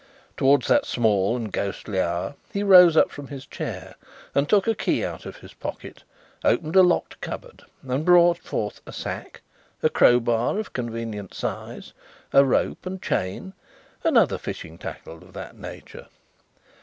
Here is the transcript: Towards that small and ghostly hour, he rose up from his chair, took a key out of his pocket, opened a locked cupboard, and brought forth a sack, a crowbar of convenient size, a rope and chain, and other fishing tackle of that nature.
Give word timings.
Towards 0.35 0.65
that 0.67 0.87
small 0.87 1.35
and 1.35 1.51
ghostly 1.53 2.01
hour, 2.01 2.33
he 2.51 2.63
rose 2.63 2.97
up 2.97 3.11
from 3.11 3.27
his 3.27 3.45
chair, 3.45 3.93
took 4.47 4.65
a 4.67 4.73
key 4.73 5.05
out 5.05 5.27
of 5.27 5.35
his 5.37 5.53
pocket, 5.53 6.01
opened 6.43 6.75
a 6.75 6.81
locked 6.81 7.21
cupboard, 7.21 7.61
and 7.87 8.03
brought 8.03 8.39
forth 8.39 8.81
a 8.87 8.93
sack, 8.93 9.41
a 9.83 9.89
crowbar 9.91 10.57
of 10.57 10.73
convenient 10.73 11.35
size, 11.35 11.93
a 12.33 12.43
rope 12.43 12.87
and 12.87 12.99
chain, 13.03 13.53
and 14.03 14.17
other 14.17 14.39
fishing 14.39 14.79
tackle 14.79 15.17
of 15.17 15.33
that 15.33 15.55
nature. 15.55 16.07